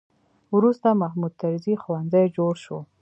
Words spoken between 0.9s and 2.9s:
محمود طرزي ښوونځی جوړ شو.